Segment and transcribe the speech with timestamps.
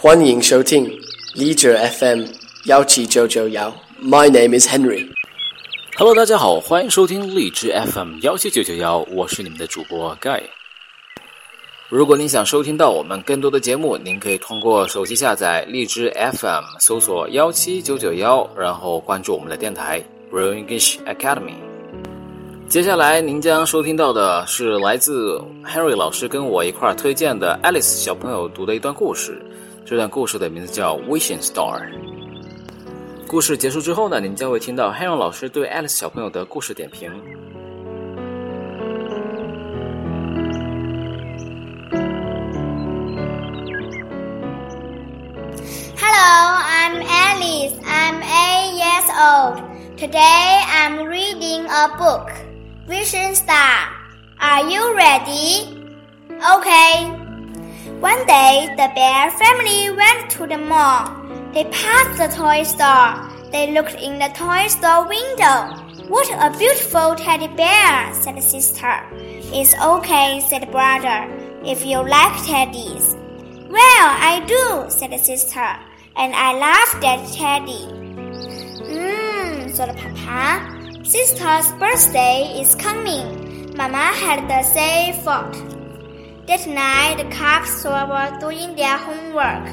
[0.00, 0.88] 欢迎收听
[1.34, 2.22] 荔枝 FM
[2.66, 3.74] 幺七九九幺。
[4.00, 5.08] My name is Henry。
[5.96, 10.42] Hello，大家好，欢迎收听荔枝 FM 幺七九九幺，我是你们的主播 Guy。
[11.88, 20.00] 如果您想收听到我们更多的节目，您可以通过手机下载荔枝 FM，搜索幺七九九幺，然后关注我们的电台
[20.32, 21.56] Real English Academy。
[22.68, 29.42] 接下来您将收听到的是来自 Henry 老师跟我一块儿推荐的 Alice 小朋友读的一段故事。
[29.87, 31.81] 这段故事的名字叫《Wishing Star》。
[33.27, 37.11] 故事结束之后呢，您将会听到 Henry 老师对 Alice 小朋友的故事点评。
[45.97, 47.73] Hello, I'm Alice.
[47.85, 49.61] I'm eight years old.
[49.97, 52.31] Today I'm reading a book,
[52.87, 53.89] Vision Star.
[54.39, 55.81] Are you ready?
[56.29, 57.09] Okay.
[58.00, 61.10] One day, the bear family went to the mall.
[61.52, 63.50] They passed the toy store.
[63.50, 65.74] They looked in the toy store window.
[66.06, 69.02] What a beautiful teddy bear, said the sister.
[69.50, 71.26] It's okay, said the brother,
[71.64, 73.16] if you like teddies.
[73.68, 75.66] Well, I do, said the sister,
[76.14, 77.82] and I love that teddy.
[78.86, 81.04] Mmm, thought Papa.
[81.04, 83.74] Sister's birthday is coming.
[83.76, 85.77] Mama had the same thought.
[86.48, 89.68] That night, the cubs were doing their homework.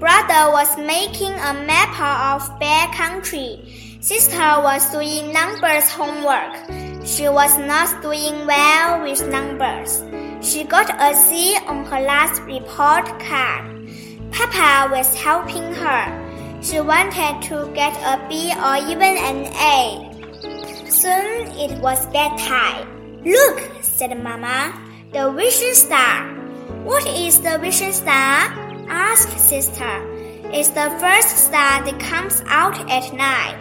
[0.00, 3.60] Brother was making a map of Bear Country.
[4.00, 6.56] Sister was doing numbers homework.
[7.04, 10.02] She was not doing well with numbers.
[10.40, 13.86] She got a C on her last report card.
[14.32, 16.08] Papa was helping her.
[16.62, 20.88] She wanted to get a B or even an A.
[20.88, 22.88] Soon it was bedtime.
[23.26, 24.72] Look, said Mama,
[25.12, 26.26] the wishing star.
[26.84, 28.50] What is the wishing star?
[28.88, 29.92] asked sister.
[30.52, 33.56] It's the first star that comes out at night,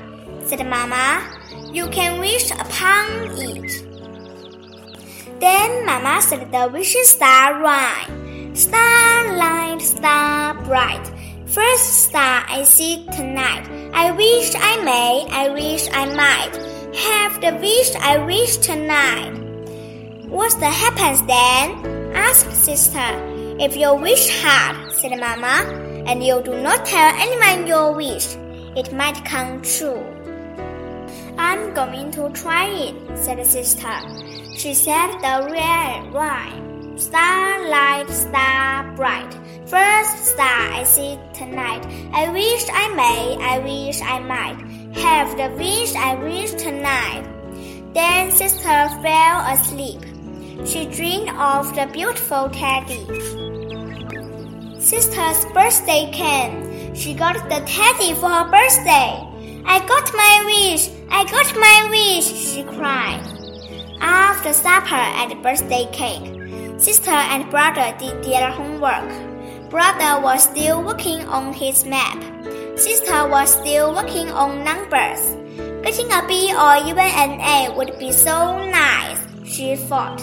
[0.46, 1.24] said Mama.
[1.72, 3.84] You can wish upon it.
[5.40, 8.56] Then Mama said the wishing star rhyme.
[8.56, 11.12] Starlight, star bright.
[11.46, 13.68] First star I see tonight.
[13.94, 16.54] I wish I may, I wish I might.
[16.96, 19.43] Have the wish I wish tonight.
[20.34, 22.16] What the happens then?
[22.16, 23.06] asked sister.
[23.60, 25.62] If you wish hard, said Mama,
[26.08, 28.36] and you do not tell anyone your wish,
[28.76, 30.04] it might come true.
[31.38, 33.94] I'm going to try it, said sister.
[34.58, 36.98] She said the real rhyme.
[36.98, 39.32] Starlight, star bright.
[39.68, 41.86] First star I see tonight.
[42.12, 44.58] I wish I may, I wish I might.
[44.98, 47.24] Have the wish I wish tonight.
[47.94, 50.02] Then sister fell asleep.
[50.66, 53.06] She dreamed of the beautiful teddy.
[54.80, 56.96] Sister's birthday came.
[56.96, 59.18] She got the teddy for her birthday.
[59.66, 60.90] I got my wish.
[61.10, 63.22] I got my wish, she cried.
[64.00, 69.10] After supper and birthday cake, sister and brother did their homework.
[69.70, 72.22] Brother was still working on his map.
[72.78, 75.22] Sister was still working on numbers.
[75.84, 80.22] Getting a B or even an A would be so nice, she thought.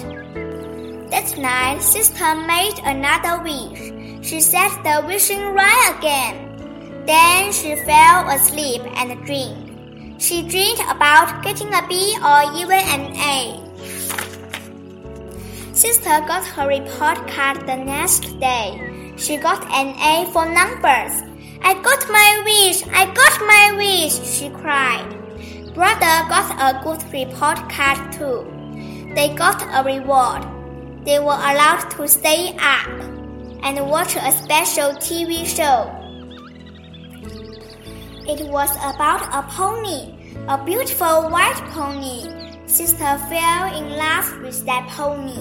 [1.11, 3.91] That night, sister made another wish.
[4.23, 7.05] She said the wishing rhyme again.
[7.05, 10.23] Then she fell asleep and dreamed.
[10.23, 13.59] She dreamed about getting a B or even an A.
[15.75, 19.15] Sister got her report card the next day.
[19.17, 21.27] She got an A for numbers.
[21.63, 22.87] I got my wish!
[22.87, 24.15] I got my wish!
[24.25, 25.11] she cried.
[25.75, 28.47] Brother got a good report card too.
[29.17, 30.60] They got a reward.
[31.05, 32.89] They were allowed to stay up
[33.63, 35.89] and watch a special TV show.
[38.29, 40.15] It was about a pony,
[40.47, 42.29] a beautiful white pony.
[42.67, 45.41] Sister fell in love with that pony.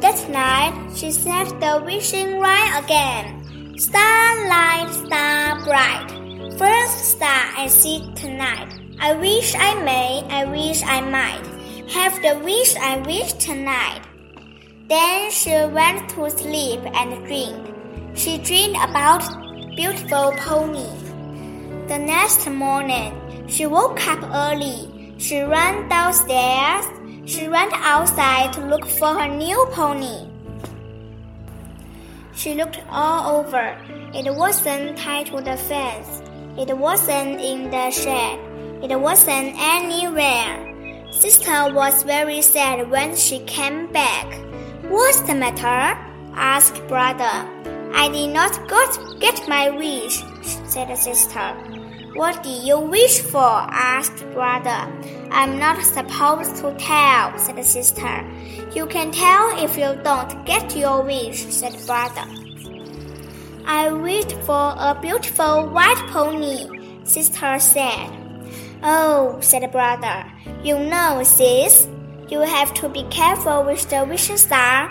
[0.00, 3.78] That night, she said the wishing rhyme again.
[3.78, 6.08] Starlight, star bright.
[6.58, 8.72] First star I see tonight.
[8.98, 11.59] I wish I may, I wish I might.
[11.90, 14.02] Have the wish I wish tonight.
[14.88, 17.74] Then she went to sleep and dreamed.
[18.14, 19.26] She dreamed about
[19.74, 20.86] beautiful pony.
[21.88, 23.12] The next morning,
[23.48, 25.14] she woke up early.
[25.18, 26.86] She ran downstairs.
[27.26, 30.28] She ran outside to look for her new pony.
[32.36, 33.76] She looked all over.
[34.14, 36.22] It wasn't tied to the fence.
[36.56, 38.38] It wasn't in the shed.
[38.80, 40.69] It wasn't anywhere.
[41.12, 44.26] Sister was very sad when she came back.
[44.88, 45.98] What's the matter?
[46.34, 47.48] asked brother.
[47.92, 50.22] I did not got, get my wish,
[50.68, 51.52] said sister.
[52.14, 53.38] What did you wish for?
[53.38, 54.88] asked brother.
[55.30, 58.24] I'm not supposed to tell, said the sister.
[58.72, 62.24] You can tell if you don't get your wish, said brother.
[63.66, 68.10] I wished for a beautiful white pony, sister said.
[68.82, 70.29] Oh, said brother.
[70.62, 71.88] You know, sis,
[72.28, 74.90] you have to be careful with the wishing star.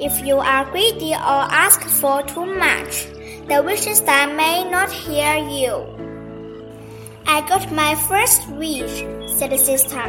[0.00, 3.06] If you are greedy or ask for too much,
[3.48, 5.84] the wishing star may not hear you.
[7.26, 10.06] I got my first wish, said the sister.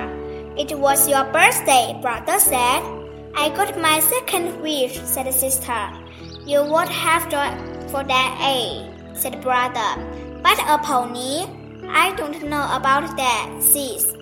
[0.58, 2.82] It was your birthday, brother said.
[3.36, 5.92] I got my second wish, said the sister.
[6.46, 9.90] You won't have to for that A, said brother.
[10.42, 11.46] But a pony?
[11.90, 14.19] I don't know about that, sis.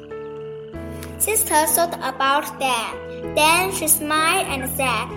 [1.20, 2.94] Sister thought about that.
[3.36, 5.10] Then she smiled and said,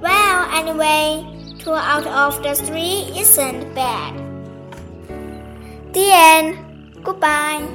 [0.00, 1.20] Well, anyway,
[1.58, 4.16] two out of the three isn't bad.
[5.92, 7.04] The end.
[7.04, 7.68] Goodbye.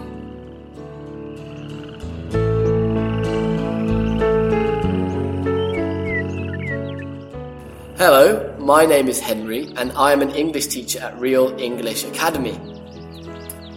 [7.97, 12.59] Hello, my name is Henry, and I am an English teacher at Real English Academy.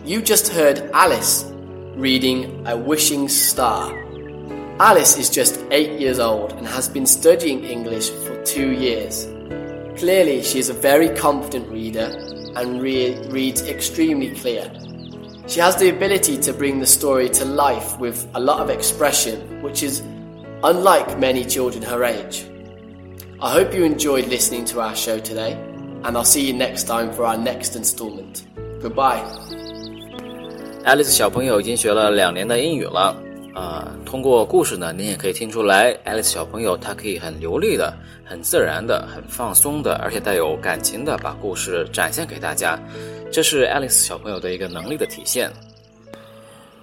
[0.04, 1.50] You just heard Alice
[1.96, 3.92] reading A Wishing Star.
[4.78, 9.26] Alice is just eight years old and has been studying English for two years.
[9.98, 12.10] Clearly, she is a very confident reader
[12.56, 14.70] and re- reads extremely clear.
[15.46, 19.62] She has the ability to bring the story to life with a lot of expression,
[19.62, 20.00] which is
[20.62, 22.46] unlike many children her age.
[23.42, 25.52] I hope you enjoyed listening to our show today,
[26.04, 28.46] and I'll see you next time for our next installment.
[28.80, 29.69] Goodbye.
[30.84, 33.14] Alice 小朋友已经学了两年的英语了，
[33.54, 37.94] 啊，通过故事呢，您也可以听出来，Alice 小朋友她可以很流利的、
[38.24, 42.80] 很自然的、很放松的，而且带有感情的把故事展现给大家，
[43.30, 45.52] 这是 Alice 小朋友的一个能力的体现。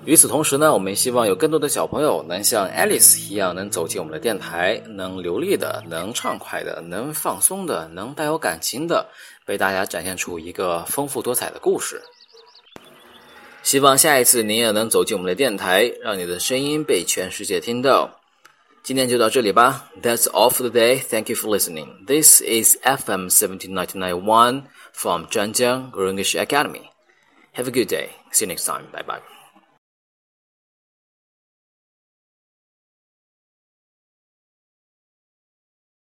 [0.05, 9.05] 与此同时呢，我们也希望有更多的小朋友能像 Alice 一样，能走进我们的电台，能流利的、能畅快的、能放松的、能带有感情的，
[9.47, 11.99] 为大家展现出一个丰富多彩的故事。
[13.67, 18.09] 希望下一次您也能走进我们的电台，让你的声音被全世界听到。
[18.81, 19.91] 今天就到这里吧。
[20.01, 21.01] That's all for the day.
[21.01, 22.05] Thank you for listening.
[22.05, 26.91] This is FM seventeen ninety nine one from Zhanjiang English Academy.
[27.55, 28.11] Have a good day.
[28.31, 28.85] See you next time.
[28.93, 29.36] Bye bye.